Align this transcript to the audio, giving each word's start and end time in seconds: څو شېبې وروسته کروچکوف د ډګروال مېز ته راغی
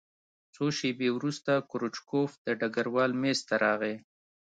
څو 0.53 0.65
شېبې 0.77 1.09
وروسته 1.13 1.51
کروچکوف 1.69 2.31
د 2.45 2.47
ډګروال 2.59 3.11
مېز 3.21 3.39
ته 3.47 3.55
راغی 3.63 3.95